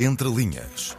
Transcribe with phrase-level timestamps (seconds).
[0.00, 0.96] Entre linhas.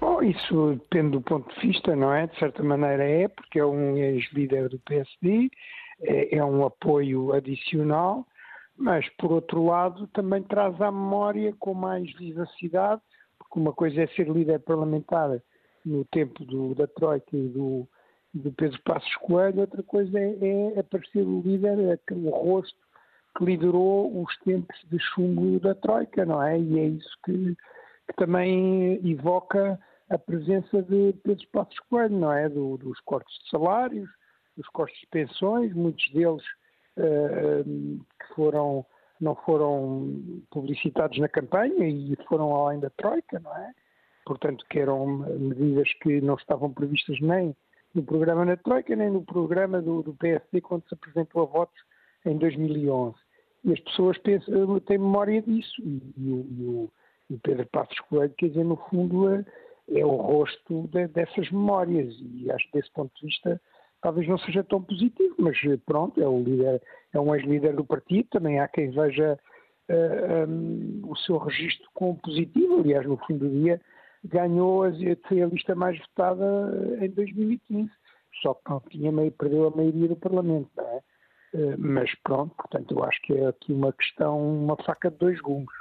[0.00, 2.26] Bom, isso depende do ponto de vista, não é?
[2.28, 5.50] De certa maneira é, porque é um ex-líder do PSD,
[6.00, 8.26] é, é um apoio adicional,
[8.74, 13.02] mas por outro lado também traz à memória com mais vivacidade,
[13.38, 15.38] porque uma coisa é ser líder parlamentar
[15.84, 17.86] no tempo do, da Troika e do,
[18.32, 22.85] do Pedro Passos Coelho, outra coisa é, é aparecer o líder, é o rosto
[23.36, 26.58] que liderou os tempos de chumbo da Troika, não é?
[26.58, 27.56] E é isso que,
[28.08, 29.78] que também evoca
[30.08, 32.48] a presença de Pedro Passos Coelho, não é?
[32.48, 34.08] Do, dos cortes de salários,
[34.56, 36.42] dos cortes de pensões, muitos deles
[36.96, 38.84] uh, que foram
[39.18, 43.72] não foram publicitados na campanha e foram além da Troika, não é?
[44.26, 45.06] Portanto, que eram
[45.38, 47.56] medidas que não estavam previstas nem
[47.94, 51.80] no programa da Troika, nem no programa do, do PSD quando se apresentou a votos
[52.26, 53.16] em 2011.
[53.66, 55.82] E as pessoas pensam, têm memória disso.
[55.82, 56.90] E, e, o,
[57.28, 59.44] e o, Pedro Passos Coelho, quer dizer, no fundo, é,
[59.90, 62.14] é o rosto de, dessas memórias.
[62.20, 63.60] E acho que desse ponto de vista
[64.00, 66.80] talvez não seja tão positivo, mas pronto, é, o líder,
[67.12, 69.36] é um ex-líder do partido, também há quem veja
[69.88, 72.80] uh, eh, um, o seu registro como positivo.
[72.80, 73.80] Aliás, no fim do dia,
[74.24, 76.44] ganhou a, a lista mais votada
[77.00, 77.90] em 2015,
[78.42, 81.00] só que não tinha meio, perdeu a maioria do Parlamento, não é?
[81.56, 85.40] Eh, mas pronto, portanto, eu acho que é aqui uma questão, uma faca de dois
[85.40, 85.72] gumes.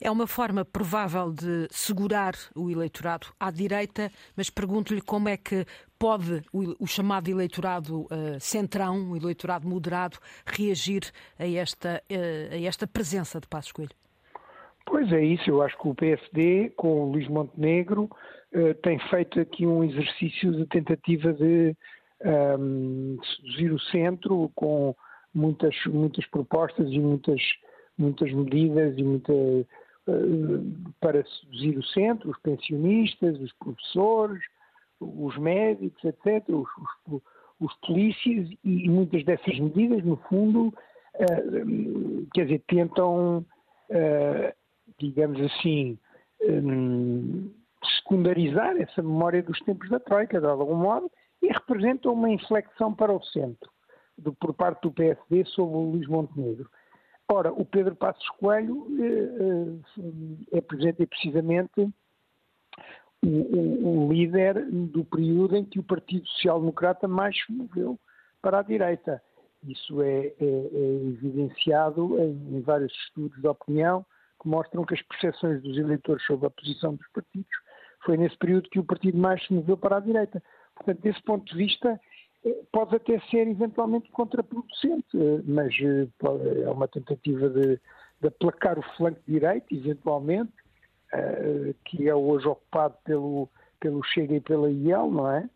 [0.00, 5.66] É uma forma provável de segurar o eleitorado à direita, mas pergunto-lhe como é que
[5.98, 11.02] pode o, chamado eleitorado uh, centrão, o eleitorado moderado, reagir
[11.36, 13.90] a esta, uh, a esta presença de Passos Coelho?
[14.86, 19.40] Pois é isso, eu acho que o PSD, com o Luís Montenegro, uh, tem feito
[19.40, 21.74] aqui um exercício de tentativa de
[22.24, 24.94] um, ehm, seduzir o centro com
[25.34, 27.40] muitas, muitas propostas e muitas,
[27.98, 29.66] muitas medidas e muita, uh,
[31.00, 34.42] para seduzir o centro, os pensionistas, os professores,
[35.00, 36.68] os médicos, etc., os,
[37.10, 37.22] os,
[37.60, 43.38] os polícias, e muitas dessas medidas, no fundo, uh, quer dizer, tentam,
[43.90, 44.54] uh,
[44.98, 45.98] digamos assim,
[47.96, 51.10] secundarizar essa memória dos tempos da Troika, de algum modo,
[51.42, 53.73] e representam uma inflexão para o centro
[54.16, 56.68] do, por parte do PSD sobre o Luís Montenegro.
[57.28, 59.78] Ora, o Pedro Passos Coelho eh,
[60.52, 61.88] eh, é precisamente
[63.22, 67.98] o, o, o, líder do período em que o Partido Social Democrata mais se moveu
[68.42, 69.22] para a direita.
[69.66, 74.04] Isso é, é, é evidenciado em, em, vários estudos de opinião
[74.42, 77.56] que mostram que as percepções dos eleitores sobre a posição dos partidos
[78.04, 80.42] foi nesse período que o partido mais se moveu para a direita.
[80.74, 81.98] Portanto, desse ponto de vista,
[82.72, 86.08] pode até ser eventualmente contraproducente, mas eh,
[86.64, 87.80] é uma tentativa de,
[88.20, 90.52] de aplacar o flanco direito, eventualmente,
[91.12, 93.48] eh, que é hoje ocupado pelo,
[93.80, 95.48] pelo Chega e pela IEL, não é?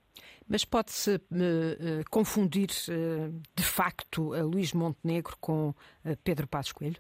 [0.49, 5.75] Mas pode-se uh, confundir, uh, de facto, a Luís Montenegro com uh,
[6.25, 6.97] Pedro Passos Coelho?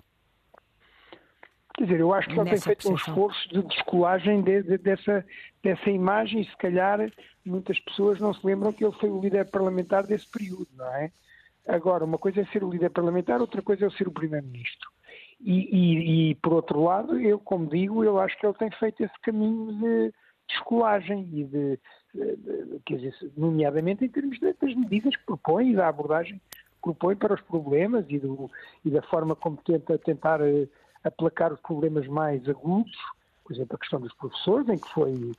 [1.79, 5.25] Quer dizer, eu acho que ele tem feito um esforço de descolagem de, de, dessa,
[5.63, 6.99] dessa imagem e se calhar
[7.47, 11.13] muitas pessoas não se lembram que ele foi o líder parlamentar desse período, não é?
[11.69, 14.91] Agora, uma coisa é ser o líder parlamentar, outra coisa é ser o primeiro-ministro.
[15.41, 19.05] E, e, e, por outro lado, eu, como digo, eu acho que ele tem feito
[19.05, 20.13] esse caminho de
[20.49, 21.79] descolagem e de,
[22.13, 26.83] de, de quer dizer, nomeadamente em termos das medidas que propõe e da abordagem que
[26.83, 28.51] propõe para os problemas e, do,
[28.85, 30.67] e da forma como tenta tentar eh,
[31.05, 32.97] aplacar os problemas mais agudos,
[33.45, 35.33] por exemplo, a questão dos professores, em que foi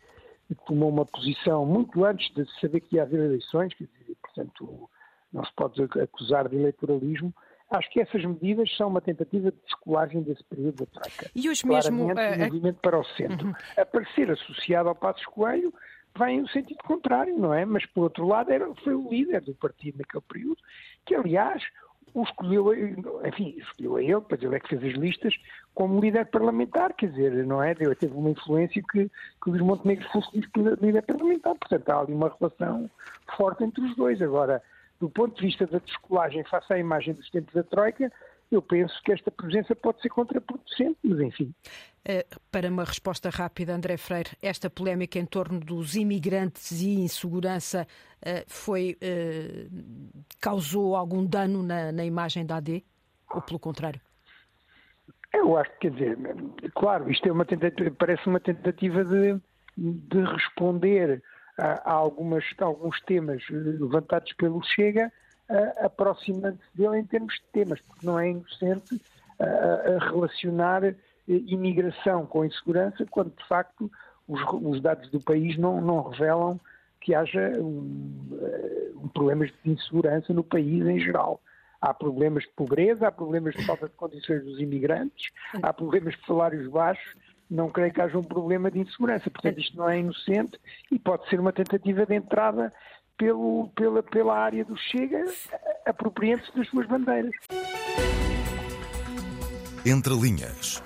[0.66, 3.88] tomou uma posição muito antes de saber que ia haver eleições, que,
[4.22, 4.90] portanto,
[5.32, 7.34] não se pode acusar de eleitoralismo.
[7.70, 11.30] Acho que essas medidas são uma tentativa de descolagem desse período da troika.
[11.36, 12.08] E hoje mesmo...
[12.08, 13.48] Uh, um movimento para o centro.
[13.48, 13.54] Uhum.
[13.78, 15.72] Aparecer associado ao Passos Coelho
[16.16, 17.64] vai no sentido contrário, não é?
[17.66, 20.58] Mas, por outro lado, era, foi o líder do partido naquele período,
[21.06, 21.64] que, aliás,
[22.14, 22.74] o escolheu,
[23.26, 25.36] enfim, escolheu a ele, pois ele é que fez as listas,
[25.74, 27.74] como líder parlamentar, quer dizer, não é?
[27.74, 29.10] Deu, teve uma influência que,
[29.44, 32.90] que Luís Montenegro fosse líder parlamentar, portanto há ali uma relação
[33.38, 34.22] forte entre os dois.
[34.22, 34.62] Agora,
[35.00, 38.12] do ponto de vista da descolagem face à imagem dos tempos da Troika,
[38.52, 41.54] eu penso que esta presença pode ser contraproducente, mas enfim.
[42.04, 47.88] Eh, para uma resposta rápida, André Freire, esta polémica em torno dos imigrantes e insegurança
[48.22, 49.68] eh, foi, eh,
[50.42, 52.84] causou algum dano na, na imagem da AD?
[53.32, 54.02] Ou pelo contrário?
[55.32, 56.18] Eu acho que, quer dizer,
[56.74, 59.40] claro, isto é uma tentativa, parece uma tentativa de,
[59.78, 61.22] de responder
[61.60, 65.12] a, a, algumas, a alguns temas levantados pelo Chega,
[65.84, 69.02] aproximando-se dele em termos de temas, porque não é inocente
[69.40, 70.96] a relacionar
[71.28, 73.90] imigração com insegurança, quando de facto
[74.28, 76.60] os, os dados do país não, não revelam
[77.02, 81.42] que haja um, um, problemas de insegurança no país em geral.
[81.82, 85.32] Há problemas de pobreza, há problemas de falta de condições dos imigrantes,
[85.64, 87.16] há problemas de salários baixos.
[87.50, 89.30] Não creio que haja um problema de insegurança.
[89.30, 90.60] Portanto, isto não é inocente
[90.92, 92.72] e pode ser uma tentativa de entrada
[93.20, 95.26] pelo, pela, pela área do Chega,
[95.86, 97.36] apropriando-se das suas bandeiras.
[99.86, 100.82] Entre linhas.